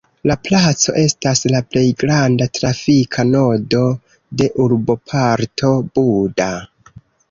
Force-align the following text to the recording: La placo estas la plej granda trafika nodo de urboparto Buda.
La 0.29 0.35
placo 0.45 0.95
estas 1.01 1.41
la 1.55 1.61
plej 1.75 1.83
granda 2.05 2.49
trafika 2.61 3.29
nodo 3.37 3.85
de 4.43 4.53
urboparto 4.69 5.75
Buda. 5.97 6.55